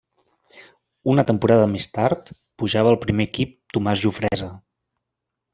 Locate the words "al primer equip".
2.95-3.55